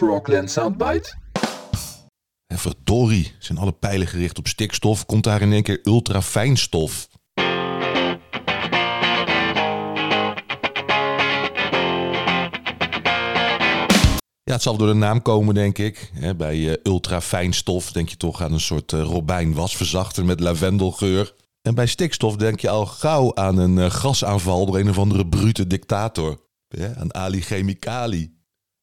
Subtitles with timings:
[0.00, 1.14] Frogland Soundbite?
[2.46, 7.08] En verdorie, zijn alle pijlen gericht op stikstof, komt daar in één keer ultrafijnstof.
[14.42, 16.10] Ja, het zal door de naam komen, denk ik.
[16.36, 21.34] bij uh, ultrafijnstof denk je toch aan een soort uh, robijn wasverzachter met lavendelgeur.
[21.62, 25.26] En bij stikstof denk je al gauw aan een uh, gasaanval door een of andere
[25.26, 26.40] brute dictator.
[26.68, 28.39] Ja, aan Ali Chemicali.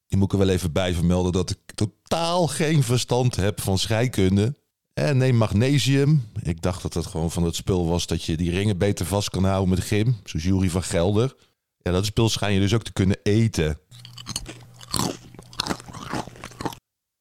[0.08, 4.56] Je moet er wel even bij vermelden dat ik totaal geen verstand heb van scheikunde.
[4.94, 6.30] En neem magnesium.
[6.42, 9.30] Ik dacht dat het gewoon van het spul was dat je die ringen beter vast
[9.30, 10.16] kan houden met gym.
[10.24, 11.36] Zoals Jury van Gelder.
[11.78, 13.80] Ja, dat spul schijn je dus ook te kunnen eten.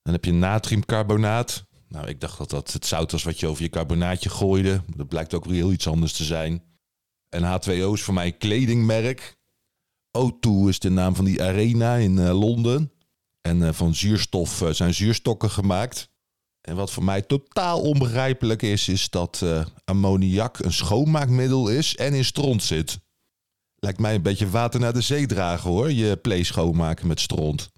[0.03, 1.65] Dan heb je natriumcarbonaat.
[1.89, 4.83] Nou, ik dacht dat dat het zout was wat je over je carbonaatje gooide.
[4.97, 6.63] Dat blijkt ook weer heel iets anders te zijn.
[7.29, 9.36] En H2O is voor mij een kledingmerk.
[10.17, 12.93] O2 is de naam van die arena in uh, Londen.
[13.41, 16.09] En uh, van zuurstof uh, zijn zuurstokken gemaakt.
[16.61, 19.45] En wat voor mij totaal onbegrijpelijk is, is dat
[19.85, 22.99] ammoniak een schoonmaakmiddel is en in stront zit.
[23.77, 27.71] Lijkt mij een beetje water naar de zee dragen hoor, je play schoonmaken met stront.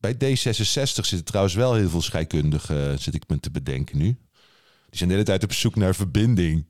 [0.00, 0.44] Bij D66
[0.82, 4.18] zitten trouwens wel heel veel scheikundigen, zit ik me te bedenken nu.
[4.88, 6.66] Die zijn de hele tijd op zoek naar verbinding.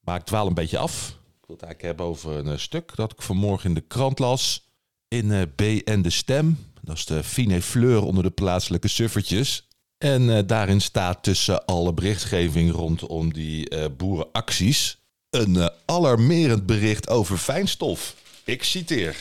[0.00, 1.17] Maar ik dwaal een beetje af.
[1.48, 4.68] Wil het eigenlijk hebben over een eh, stuk dat ik vanmorgen in de krant las.
[5.08, 6.72] In uh, BN De Stem.
[6.82, 9.68] Dat is de fine fleur onder de plaatselijke suffertjes.
[9.98, 14.98] En uh, daarin staat tussen alle berichtgeving rondom die uh, boerenacties...
[15.30, 18.14] een alarmerend bericht over fijnstof.
[18.44, 19.16] Ik citeer.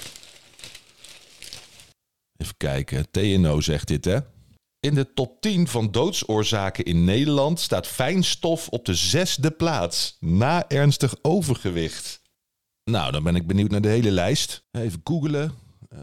[2.37, 4.19] Even kijken, TNO zegt dit hè.
[4.87, 10.69] In de top 10 van doodsoorzaken in Nederland staat fijnstof op de zesde plaats, na
[10.69, 12.21] ernstig overgewicht.
[12.83, 14.63] Nou, dan ben ik benieuwd naar de hele lijst.
[14.71, 15.51] Even googelen.
[15.93, 15.99] Uh,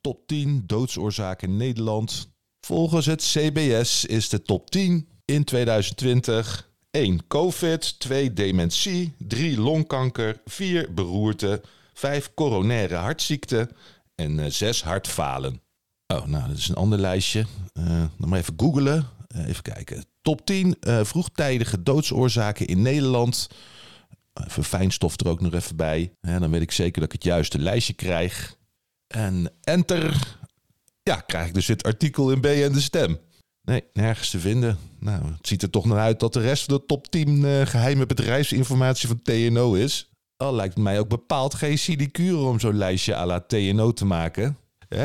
[0.00, 2.30] top 10 doodsoorzaken in Nederland.
[2.60, 7.26] Volgens het CBS is de top 10 in 2020 1.
[7.26, 8.32] COVID, 2.
[8.32, 9.60] Dementie, 3.
[9.60, 10.94] Longkanker, 4.
[10.94, 12.30] Beroerte, 5.
[12.34, 13.68] Coronaire hartziekte
[14.14, 14.82] en 6.
[14.82, 15.60] hartfalen.
[16.06, 17.46] Oh, nou, dat is een ander lijstje.
[17.78, 19.06] Uh, dan maar even googlen.
[19.36, 20.04] Uh, even kijken.
[20.22, 23.48] Top 10 uh, vroegtijdige doodsoorzaken in Nederland.
[24.46, 26.12] Even fijnstof er ook nog even bij.
[26.20, 28.56] Dan weet ik zeker dat ik het juiste lijstje krijg.
[29.06, 30.36] En enter.
[31.02, 33.18] Ja, krijg ik dus dit artikel in B en de stem.
[33.62, 34.78] Nee, nergens te vinden.
[35.00, 38.06] Nou, het ziet er toch naar uit dat de rest van de top 10 geheime
[38.06, 40.10] bedrijfsinformatie van TNO is.
[40.36, 44.56] Al lijkt mij ook bepaald geen sinecure om zo'n lijstje à la TNO te maken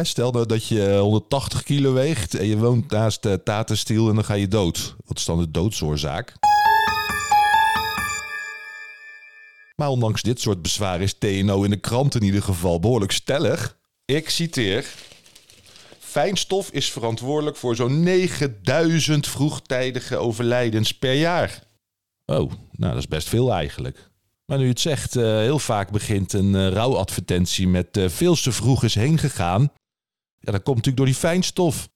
[0.01, 4.23] stel nou dat je 180 kilo weegt en je woont naast uh, Tatenstiel en dan
[4.23, 4.95] ga je dood.
[5.05, 6.33] Wat is dan de doodsoorzaak?
[9.75, 13.77] Maar ondanks dit soort bezwaar is TNO in de krant in ieder geval behoorlijk stellig.
[14.05, 14.85] Ik citeer.
[15.99, 21.63] Fijnstof is verantwoordelijk voor zo'n 9000 vroegtijdige overlijdens per jaar.
[22.25, 24.10] Oh, nou dat is best veel eigenlijk.
[24.51, 28.51] Maar nu het zegt, uh, heel vaak begint een uh, rouwadvertentie met uh, veel te
[28.51, 29.61] vroeg is heen gegaan.
[30.39, 31.89] Ja, dat komt natuurlijk door die fijnstof.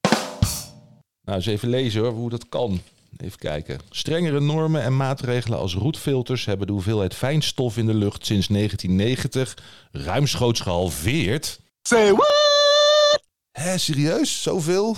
[1.22, 2.82] Nou, eens even lezen hoor, hoe dat kan.
[3.18, 3.80] Even kijken.
[3.90, 9.58] Strengere normen en maatregelen als roetfilters hebben de hoeveelheid fijnstof in de lucht sinds 1990
[9.92, 11.60] ruimschoots gehalveerd.
[11.82, 13.24] Say what?
[13.52, 14.42] Hé, serieus?
[14.42, 14.98] Zoveel?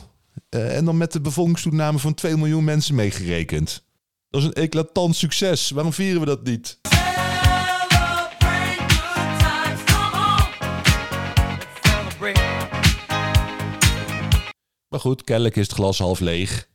[0.50, 3.84] en dan met de bevolkingstoename van 2 miljoen mensen meegerekend.
[4.30, 5.70] Dat is een eclatant succes.
[5.70, 6.80] Waarom vieren we dat niet?
[14.98, 16.68] Maar goed, kennelijk is het glas half leeg.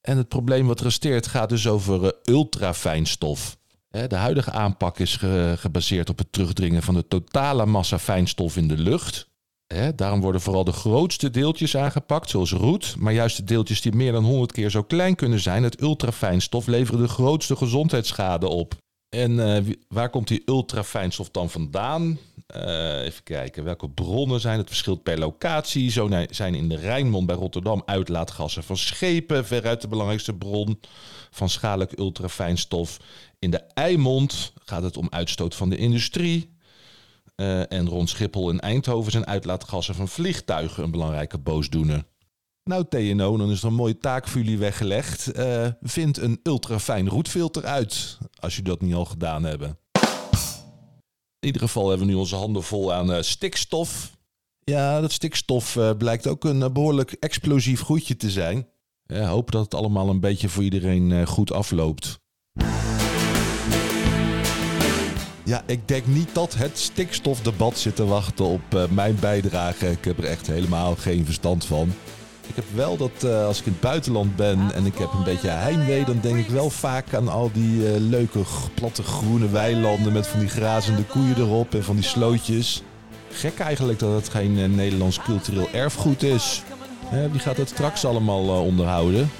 [0.00, 3.56] En het probleem wat resteert gaat dus over uh, ultrafijnstof.
[4.08, 5.16] De huidige aanpak is
[5.56, 9.28] gebaseerd op het terugdringen van de totale massa fijnstof in de lucht.
[9.94, 12.94] Daarom worden vooral de grootste deeltjes aangepakt, zoals roet.
[12.98, 16.66] Maar juist de deeltjes die meer dan 100 keer zo klein kunnen zijn, het ultrafijnstof,
[16.66, 18.74] leveren de grootste gezondheidsschade op.
[19.14, 22.18] En uh, waar komt die ultrafijnstof dan vandaan?
[22.56, 24.68] Uh, even kijken, welke bronnen zijn het?
[24.68, 25.90] verschilt per locatie.
[25.90, 30.80] Zo zijn in de Rijnmond bij Rotterdam uitlaatgassen van schepen veruit de belangrijkste bron
[31.30, 32.98] van schadelijk ultrafijnstof.
[33.38, 36.56] In de Eimond gaat het om uitstoot van de industrie.
[37.36, 42.04] Uh, en rond Schiphol en Eindhoven zijn uitlaatgassen van vliegtuigen een belangrijke boosdoener.
[42.64, 45.38] Nou TNO, dan is er een mooie taak voor jullie weggelegd.
[45.38, 49.78] Uh, vind een ultrafijn roetfilter uit, als jullie dat niet al gedaan hebben.
[51.38, 54.16] In ieder geval hebben we nu onze handen vol aan uh, stikstof.
[54.64, 58.68] Ja, dat stikstof uh, blijkt ook een behoorlijk explosief goedje te zijn.
[59.04, 62.20] Ja, hoop dat het allemaal een beetje voor iedereen goed afloopt.
[65.44, 69.90] Ja, ik denk niet dat het stikstofdebat zit te wachten op mijn bijdrage.
[69.90, 71.92] Ik heb er echt helemaal geen verstand van.
[72.46, 75.24] Ik heb wel dat uh, als ik in het buitenland ben en ik heb een
[75.24, 78.40] beetje heimwee, dan denk ik wel vaak aan al die uh, leuke
[78.74, 82.82] platte groene weilanden met van die grazende koeien erop en van die slootjes.
[83.30, 86.62] Gek eigenlijk dat het geen Nederlands cultureel erfgoed is.
[87.30, 89.30] wie gaat het straks allemaal onderhouden?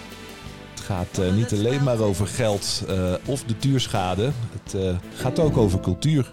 [0.70, 2.84] Het gaat niet alleen maar over geld
[3.26, 4.30] of de duurschade.
[4.62, 6.32] Het gaat ook over cultuur.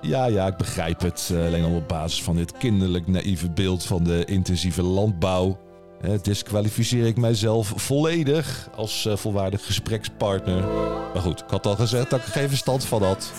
[0.00, 1.32] Ja, ja, ik begrijp het.
[1.34, 5.65] alleen al op basis van dit kinderlijk naïeve beeld van de intensieve landbouw.
[6.04, 10.64] Uh, disqualificeer ik mijzelf volledig als uh, volwaardig gesprekspartner.
[11.12, 13.32] Maar goed, ik had al gezegd dat ik er geen verstand van had.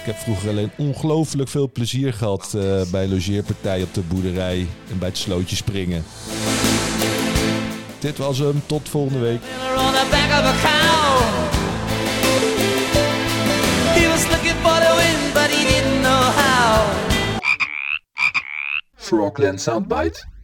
[0.00, 4.98] Ik heb vroeger alleen ongelooflijk veel plezier gehad uh, bij logeerpartijen op de boerderij en
[4.98, 6.04] bij het slootje springen.
[7.98, 9.40] Dit was hem, tot volgende week.
[18.94, 20.39] Frogland Soundbite?